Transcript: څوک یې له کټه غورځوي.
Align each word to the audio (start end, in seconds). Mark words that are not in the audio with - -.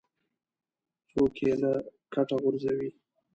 څوک 1.09 1.33
یې 1.43 1.53
له 1.61 1.71
کټه 2.13 2.35
غورځوي. 2.41 2.89